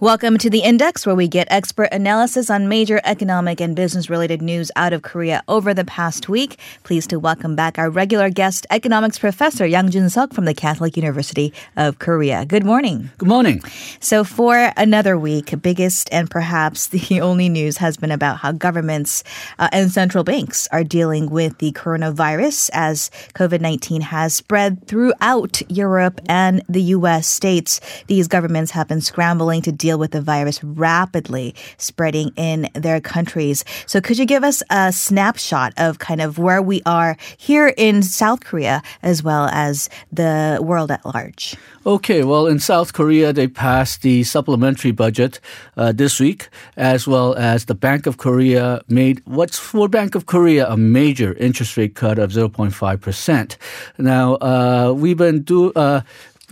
[0.00, 4.40] Welcome to the Index, where we get expert analysis on major economic and business related
[4.40, 6.56] news out of Korea over the past week.
[6.84, 10.96] Pleased to welcome back our regular guest, economics professor Yang Jun Suk from the Catholic
[10.96, 12.44] University of Korea.
[12.44, 13.10] Good morning.
[13.18, 13.60] Good morning.
[13.98, 19.24] So, for another week, biggest and perhaps the only news has been about how governments
[19.58, 25.60] uh, and central banks are dealing with the coronavirus as COVID 19 has spread throughout
[25.68, 27.26] Europe and the U.S.
[27.26, 27.80] states.
[28.06, 33.64] These governments have been scrambling to deal with the virus rapidly spreading in their countries.
[33.86, 38.02] So could you give us a snapshot of kind of where we are here in
[38.02, 41.56] South Korea as well as the world at large?
[41.86, 45.40] Okay, well, in South Korea, they passed the supplementary budget
[45.76, 50.26] uh, this week, as well as the Bank of Korea made what's for Bank of
[50.26, 53.56] Korea a major interest rate cut of 0.5%.
[53.96, 56.02] Now, uh, we've been do, uh,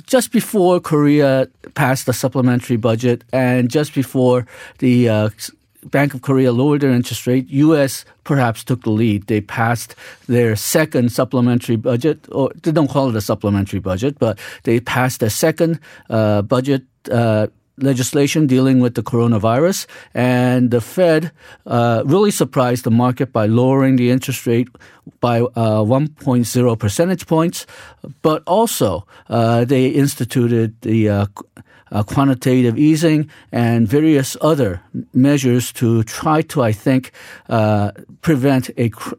[0.05, 4.47] just before Korea passed the supplementary budget and just before
[4.79, 5.31] the uh,
[5.91, 8.05] Bank of Korea lowered their interest rate, U.S.
[8.25, 9.27] perhaps took the lead.
[9.29, 9.95] They passed
[10.27, 15.23] their second supplementary budget, or they don't call it a supplementary budget, but they passed
[15.23, 15.79] a second
[16.11, 17.47] uh, budget uh,
[17.79, 21.33] legislation dealing with the coronavirus, and the Fed
[21.67, 24.69] uh, really surprised the market by lowering the interest rate
[25.21, 27.67] by uh, 1.0 percentage points,
[28.23, 31.27] but also uh, they instituted the uh,
[31.93, 34.81] uh, quantitative easing and various other
[35.13, 37.13] measures to try to, I think,
[37.49, 39.15] uh, prevent a cr-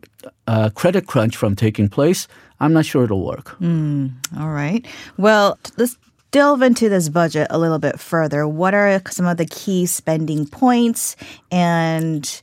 [0.76, 2.28] credit crunch from taking place.
[2.60, 3.56] I'm not sure it'll work.
[3.60, 4.86] Mm, all right.
[5.18, 5.98] Well, let's
[6.32, 8.48] delve into this budget a little bit further.
[8.48, 11.16] What are some of the key spending points
[11.52, 12.42] and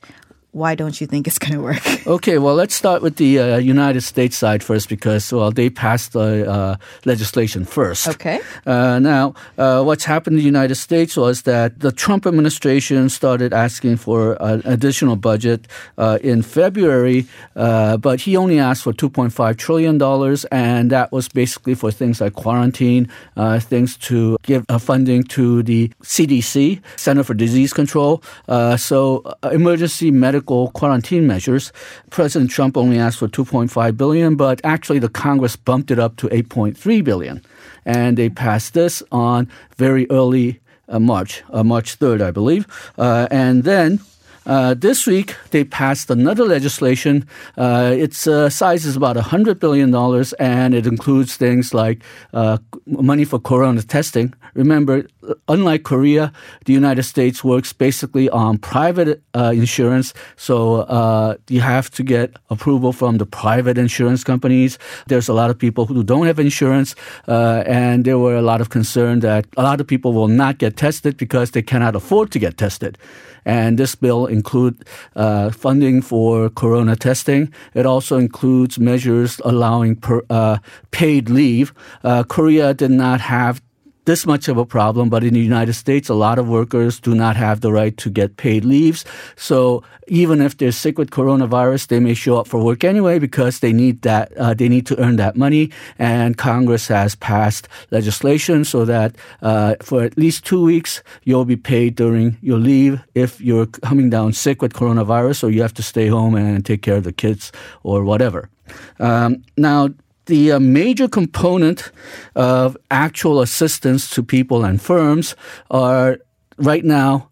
[0.55, 1.83] why don't you think it's going to work?
[2.07, 6.13] Okay, well, let's start with the uh, United States side first because, well, they passed
[6.13, 8.07] the uh, legislation first.
[8.07, 8.39] Okay.
[8.63, 13.53] Uh, now, uh, what's happened in the United States was that the Trump administration started
[13.53, 15.67] asking for an additional budget
[15.97, 19.99] uh, in February, uh, but he only asked for $2.5 trillion,
[20.51, 23.09] and that was basically for things like quarantine,
[23.61, 28.21] things to give funding to the CDC, Center for Disease Control.
[28.77, 31.71] so, emergency medical quarantine measures.
[32.09, 36.27] President Trump only asked for 2.5 billion, but actually the Congress bumped it up to
[36.27, 37.41] 8.3 billion,
[37.85, 42.65] and they passed this on very early uh, March, uh, March 3rd, I believe,
[42.97, 43.99] uh, and then.
[44.45, 47.27] Uh, this week, they passed another legislation.
[47.57, 49.93] Uh, its uh, size is about $100 billion,
[50.39, 55.05] and it includes things like uh, money for corona testing, Remember,
[55.49, 56.31] unlike Korea,
[56.63, 60.13] the United States works basically on private uh, insurance.
[60.37, 64.79] So uh, you have to get approval from the private insurance companies.
[65.07, 66.95] There's a lot of people who don't have insurance,
[67.27, 70.77] and there were a lot of concern that a lot of people will not get
[70.77, 72.97] tested because they cannot afford to get tested.
[73.45, 74.79] And this bill includes
[75.15, 77.51] uh, funding for corona testing.
[77.73, 80.57] It also includes measures allowing per, uh,
[80.91, 81.73] paid leave.
[82.03, 83.61] Uh, Korea did not have
[84.05, 87.13] this much of a problem, but in the United States, a lot of workers do
[87.13, 89.03] not have the right to get paid leaves.
[89.35, 93.59] So even if they're sick with coronavirus, they may show up for work anyway because
[93.59, 95.71] they need that, uh, they need to earn that money.
[95.97, 101.57] And Congress has passed legislation so that uh, for at least two weeks, you'll be
[101.57, 105.83] paid during your leave if you're coming down sick with coronavirus or you have to
[105.83, 107.51] stay home and take care of the kids
[107.83, 108.49] or whatever.
[108.99, 109.89] Um, now,
[110.25, 111.91] the uh, major component
[112.35, 115.35] of actual assistance to people and firms
[115.69, 116.19] are
[116.57, 117.29] right now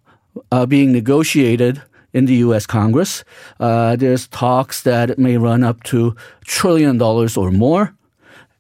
[0.52, 1.82] uh, being negotiated
[2.14, 2.66] in the U.S.
[2.66, 3.24] Congress.
[3.60, 6.16] Uh, there's talks that it may run up to
[6.46, 7.96] trillion dollars or more.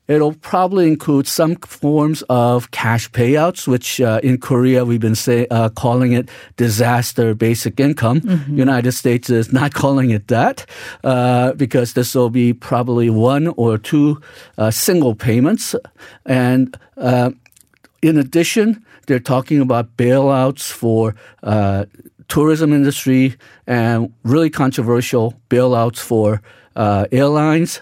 [0.07, 5.47] It'll probably include some forms of cash payouts, which uh, in Korea we've been say,
[5.49, 8.19] uh, calling it disaster basic income.
[8.19, 8.57] Mm-hmm.
[8.57, 10.65] United States is not calling it that
[11.05, 14.21] uh, because this will be probably one or two
[14.57, 15.73] uh, single payments.
[16.25, 17.31] And uh,
[18.01, 21.85] in addition, they're talking about bailouts for uh,
[22.27, 23.35] tourism industry
[23.67, 26.41] and really controversial bailouts for
[26.75, 27.79] airlines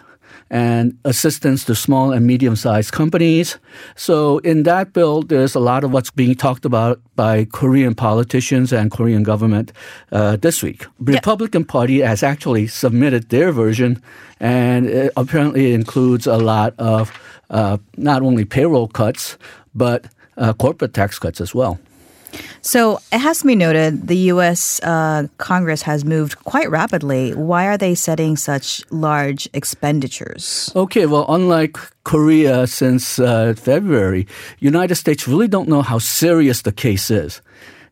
[0.52, 3.58] and assistance to small and medium sized companies.
[3.96, 8.74] So, in that bill, there's a lot of what's being talked about by Korean politicians
[8.74, 9.72] and Korean government
[10.12, 10.86] uh, this week.
[11.00, 11.18] The yeah.
[11.20, 14.04] Republican Party has actually submitted their version,
[14.42, 17.18] and it apparently includes a lot of
[17.50, 19.38] uh, not only payroll cuts,
[19.74, 20.06] but
[20.38, 21.80] uh, corporate tax cuts as well.
[22.62, 24.80] So it has to be noted the U.S.
[24.84, 27.34] Uh, Congress has moved quite rapidly.
[27.34, 30.72] Why are they setting such large expenditures?
[30.76, 34.28] Okay, well, unlike Korea since uh, February,
[34.60, 37.42] United States really don't know how serious the case is.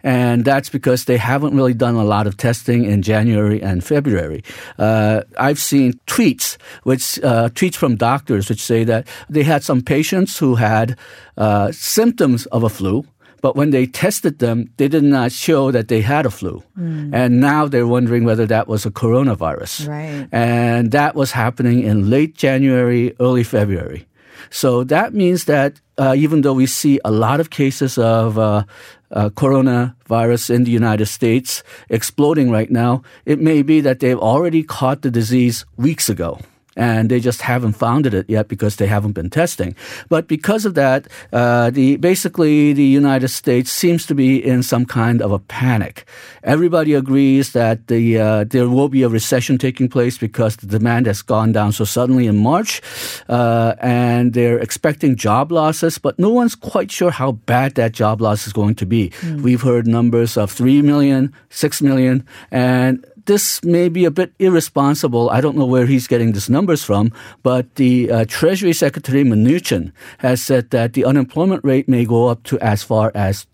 [0.01, 4.43] And that's because they haven't really done a lot of testing in January and February.
[4.77, 9.81] Uh, I've seen tweets, which uh, tweets from doctors, which say that they had some
[9.81, 10.97] patients who had
[11.35, 13.05] uh, symptoms of a flu,
[13.41, 16.63] but when they tested them, they did not show that they had a flu.
[16.77, 17.13] Mm.
[17.13, 19.87] And now they're wondering whether that was a coronavirus.
[19.87, 20.27] Right.
[20.31, 24.05] And that was happening in late January, early February.
[24.49, 28.63] So that means that uh, even though we see a lot of cases of uh,
[29.11, 34.63] uh, coronavirus in the United States exploding right now, it may be that they've already
[34.63, 36.39] caught the disease weeks ago
[36.79, 39.75] and they just haven't found it yet because they haven't been testing.
[40.07, 44.85] But because of that, uh, the basically the United States seems to be in some
[44.85, 46.07] kind of a panic.
[46.43, 51.05] Everybody agrees that the uh, there will be a recession taking place because the demand
[51.05, 52.81] has gone down so suddenly in March,
[53.27, 58.21] uh, and they're expecting job losses, but no one's quite sure how bad that job
[58.21, 59.09] loss is going to be.
[59.21, 59.41] Mm.
[59.41, 65.29] We've heard numbers of three million, six million, and this may be a bit irresponsible.
[65.29, 69.91] I don't know where he's getting these numbers from, but the uh, Treasury Secretary Mnuchin
[70.17, 73.45] has said that the unemployment rate may go up to as far as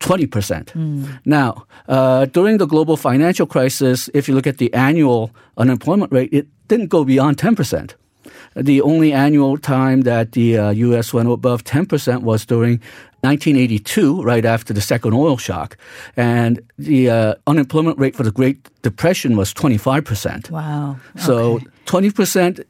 [0.00, 0.72] 20%.
[0.72, 1.20] Mm.
[1.26, 6.32] Now, uh, during the global financial crisis, if you look at the annual unemployment rate,
[6.32, 7.92] it didn't go beyond 10%.
[8.54, 11.12] The only annual time that the uh, U.S.
[11.12, 12.80] went above 10% was during
[13.22, 15.76] 1982, right after the second oil shock,
[16.16, 20.50] and the uh, unemployment rate for the Great Depression was 25%.
[20.50, 20.96] Wow.
[21.18, 21.66] So okay.
[21.86, 22.64] 20%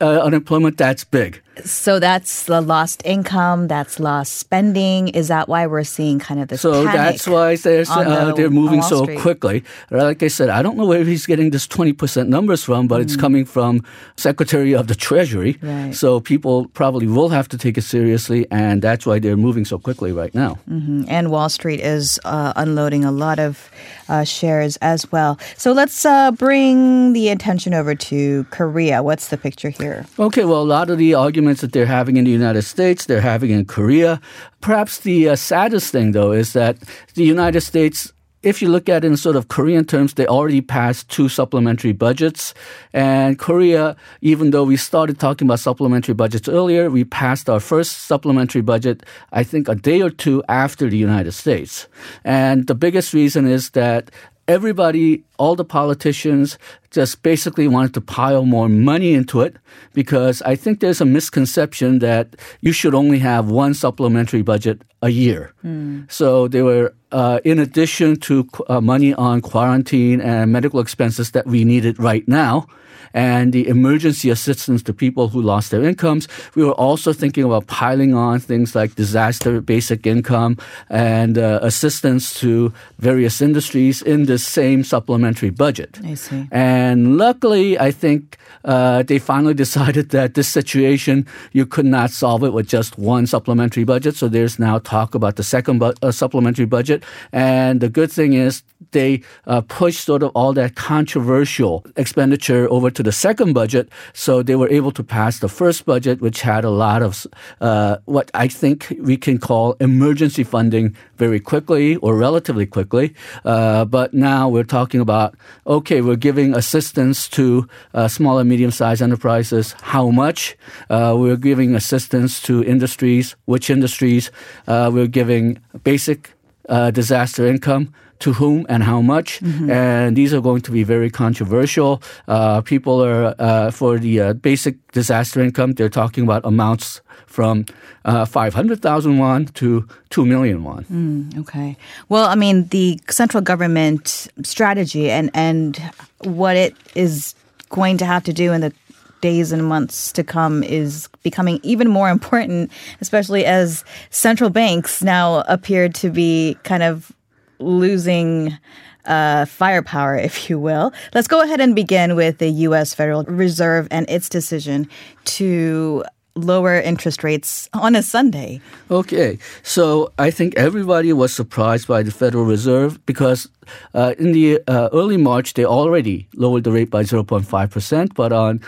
[0.00, 1.42] uh, unemployment, that's big.
[1.64, 5.08] So that's the lost income, that's lost spending.
[5.08, 6.60] Is that why we're seeing kind of this?
[6.60, 9.20] So that's why they're uh, the, they're moving so Street.
[9.20, 9.64] quickly.
[9.90, 13.00] Like I said, I don't know where he's getting this twenty percent numbers from, but
[13.00, 13.04] mm.
[13.04, 13.82] it's coming from
[14.16, 15.58] Secretary of the Treasury.
[15.62, 15.94] Right.
[15.94, 19.78] So people probably will have to take it seriously, and that's why they're moving so
[19.78, 20.58] quickly right now.
[20.68, 21.04] Mm-hmm.
[21.08, 23.70] And Wall Street is uh, unloading a lot of
[24.08, 25.38] uh, shares as well.
[25.56, 29.02] So let's uh, bring the attention over to Korea.
[29.02, 30.06] What's the picture here?
[30.18, 33.20] Okay, well, a lot of the arguments that they're having in the United States, they're
[33.20, 34.20] having in Korea.
[34.60, 36.78] Perhaps the uh, saddest thing, though, is that
[37.14, 38.12] the United States
[38.42, 41.92] if you look at it in sort of Korean terms, they already passed two supplementary
[41.92, 42.54] budgets.
[42.92, 48.06] And Korea, even though we started talking about supplementary budgets earlier, we passed our first
[48.06, 51.88] supplementary budget, I think, a day or two after the United States.
[52.24, 54.10] And the biggest reason is that
[54.46, 56.58] everybody, all the politicians
[56.90, 59.56] just basically wanted to pile more money into it
[59.94, 65.10] because I think there's a misconception that you should only have one supplementary budget a
[65.10, 65.52] year.
[65.64, 66.10] Mm.
[66.10, 71.46] So they were, uh, in addition to uh, money on quarantine and medical expenses that
[71.46, 72.66] we needed right now,
[73.14, 76.28] and the emergency assistance to people who lost their incomes.
[76.54, 80.58] We were also thinking about piling on things like disaster basic income
[80.90, 85.98] and uh, assistance to various industries in this same supplementary budget.
[86.04, 86.48] I see.
[86.50, 92.44] And luckily, I think uh, they finally decided that this situation, you could not solve
[92.44, 94.16] it with just one supplementary budget.
[94.16, 97.04] So there's now talk about the second bu- uh, supplementary budget.
[97.32, 102.90] And the good thing is they uh, pushed sort of all that controversial expenditure over
[102.90, 103.88] to the second budget.
[104.12, 107.26] So they were able to pass the first budget, which had a lot of
[107.60, 113.14] uh, what I think we can call emergency funding very quickly or relatively quickly.
[113.44, 115.17] Uh, but now we're talking about,
[115.66, 119.74] okay, we're giving assistance to uh, small and medium sized enterprises.
[119.94, 120.56] How much?
[120.90, 123.36] Uh, we're giving assistance to industries.
[123.46, 124.30] Which industries?
[124.66, 126.34] Uh, we're giving basic
[126.68, 129.40] uh, disaster income to whom and how much.
[129.40, 129.70] Mm-hmm.
[129.70, 132.02] And these are going to be very controversial.
[132.26, 137.66] Uh, people are, uh, for the uh, basic disaster income, they're talking about amounts from
[138.04, 140.84] uh, 500,000 won to 2 million won.
[140.84, 141.76] Mm, okay.
[142.08, 145.76] Well, I mean, the central government strategy and, and
[146.24, 147.34] what it is
[147.68, 148.72] going to have to do in the
[149.20, 152.70] days and months to come is becoming even more important,
[153.00, 157.12] especially as central banks now appear to be kind of
[157.58, 158.56] losing
[159.04, 160.92] uh, firepower, if you will.
[161.14, 162.94] Let's go ahead and begin with the U.S.
[162.94, 164.88] Federal Reserve and its decision
[165.24, 168.60] to lower interest rates on a Sunday.
[168.90, 169.38] Okay.
[169.62, 173.48] So I think everybody was surprised by the Federal Reserve because
[173.94, 178.60] uh, in the uh, early March, they already lowered the rate by 0.5%, but on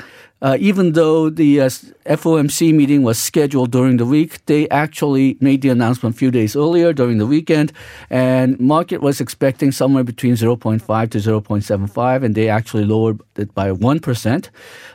[0.43, 1.69] uh, even though the uh,
[2.07, 6.57] FOMC meeting was scheduled during the week, they actually made the announcement a few days
[6.57, 7.73] earlier during the weekend,
[8.09, 13.71] and market was expecting somewhere between 0.5 to 0.75, and they actually lowered it by
[13.71, 14.49] 1%.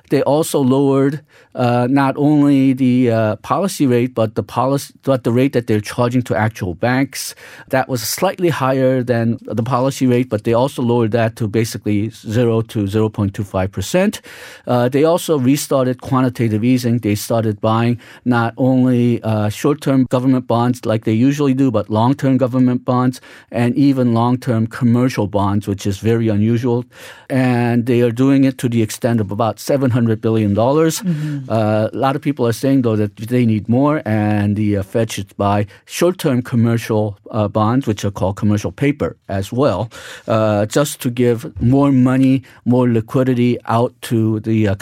[0.09, 1.21] They also lowered
[1.55, 5.81] uh, not only the uh, policy rate, but the policy, but the rate that they're
[5.81, 7.33] charging to actual banks.
[7.69, 12.09] That was slightly higher than the policy rate, but they also lowered that to basically
[12.09, 14.21] zero to 0.25 percent.
[14.67, 16.99] Uh, they also restarted quantitative easing.
[16.99, 22.37] They started buying not only uh, short-term government bonds like they usually do, but long-term
[22.37, 26.85] government bonds and even long-term commercial bonds, which is very unusual.
[27.29, 30.55] And they are doing it to the extent of about seven $100 billion.
[30.55, 31.49] Mm-hmm.
[31.49, 34.83] Uh, a lot of people are saying, though, that they need more, and the uh,
[34.83, 39.89] Fed should buy short term commercial uh, bonds, which are called commercial paper as well,
[40.27, 44.75] uh, just to give more money, more liquidity out to the uh,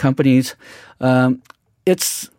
[0.52, 0.56] companies.
[1.00, 1.42] Um,
[1.86, 2.30] it's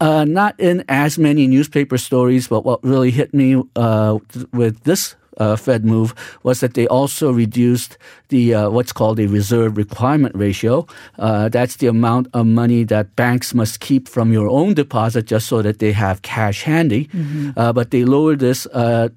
[0.00, 4.18] uh, not in as many newspaper stories, but what really hit me uh,
[4.52, 7.98] with this uh, Fed move was that they also reduced
[8.28, 10.86] the uh, what's called a reserve requirement ratio.
[11.18, 15.46] Uh, that's the amount of money that banks must keep from your own deposit just
[15.46, 17.08] so that they have cash handy.
[17.08, 17.50] Mm-hmm.
[17.54, 18.66] Uh, but they lowered this.
[18.72, 19.08] Uh,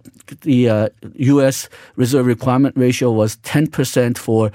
[0.41, 1.65] the U.S.
[1.65, 4.51] Uh, reserve requirement ratio was 10% for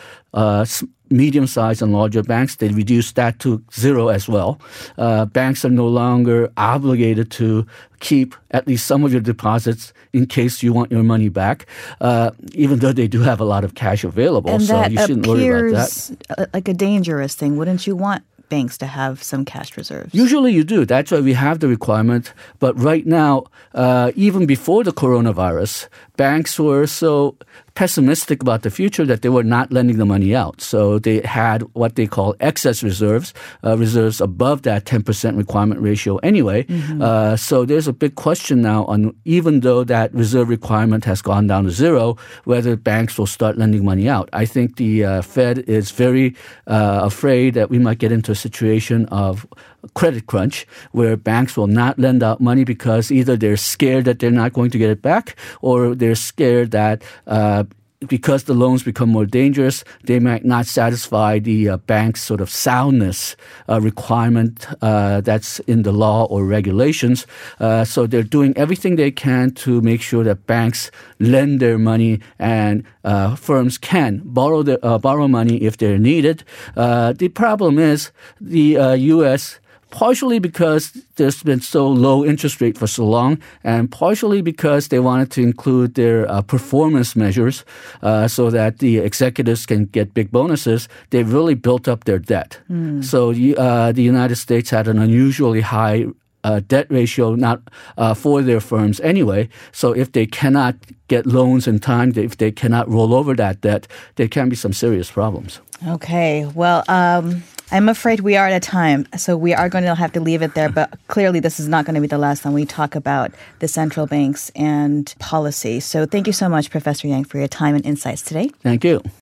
[1.15, 4.61] medium sized and larger banks, they reduced that to zero as well.
[4.99, 7.67] Uh, banks are no longer obligated to
[8.01, 11.67] keep at least some of your deposits in case you want your money back,
[12.01, 14.51] uh, even though they do have a lot of cash available.
[14.51, 16.51] And so you shouldn't worry about that.
[16.53, 17.57] Like a dangerous thing.
[17.57, 20.15] Wouldn't you want banks to have some cash reserves?
[20.15, 20.85] Usually you do.
[20.85, 22.33] That's why we have the requirement.
[22.59, 23.45] But right now,
[23.75, 27.37] uh, even before the coronavirus, banks were so
[27.75, 30.61] pessimistic about the future that they were not lending the money out.
[30.61, 36.19] So they had what they call excess reserves, uh, reserves above that 10% requirement ratio
[36.19, 36.65] anyway.
[36.65, 37.03] Mm-hmm.
[37.03, 41.47] Uh, so there's a big question now on even though that reserve requirement has gone
[41.47, 44.29] down to zero, whether banks will start lending money out.
[44.33, 48.37] I think the uh, Fed is very uh, afraid that we might get into a
[48.37, 49.47] situation of
[49.95, 54.31] credit crunch where banks will not lend out money because either they're scared that they're
[54.31, 57.65] not going to get it back or they're scared that uh,
[58.09, 62.51] because the loans become more dangerous, they might not satisfy the uh, bank's sort of
[62.51, 63.37] soundness
[63.69, 67.27] uh, requirement uh, that's in the law or regulations.
[67.61, 72.21] Uh, so they're doing everything they can to make sure that banks lend their money
[72.39, 76.45] and uh, firms can borrow the, uh, borrow money if they're needed.
[76.75, 78.11] the problem is
[78.41, 79.59] the U.S
[79.95, 84.99] partially because there's been so low interest rate for so long, and partially because they
[84.99, 87.65] wanted to include their uh, performance measures
[88.03, 90.89] uh, so that the executives can get big bonuses.
[91.11, 92.59] They really built up their debt.
[92.69, 93.05] Mm.
[93.05, 96.07] So uh, the United States had an unusually high
[96.43, 97.61] uh, debt ratio not
[97.97, 99.49] uh, for their firms anyway.
[99.71, 100.75] So if they cannot
[101.07, 103.87] get loans in time, if they cannot roll over that debt,
[104.17, 105.61] there can be some serious problems.
[105.87, 106.51] Okay.
[106.53, 106.83] Well.
[106.89, 110.21] Um I'm afraid we are at a time, so we are going to have to
[110.21, 110.69] leave it there.
[110.69, 113.69] But clearly, this is not going to be the last time we talk about the
[113.69, 115.81] central banks and policy.
[115.81, 118.49] So, thank you so much, Professor Yang, for your time and insights today.
[118.63, 119.03] Thank you.